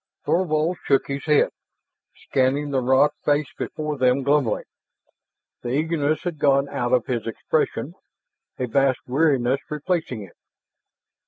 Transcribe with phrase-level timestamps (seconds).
[0.25, 1.51] Thorvald shook his head,
[2.15, 4.63] scanning the rock face before them glumly.
[5.61, 7.93] The eagerness had gone out of his expression,
[8.57, 10.33] a vast weariness replacing it.